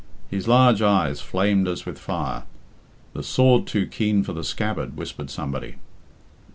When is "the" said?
3.13-3.21, 4.33-4.43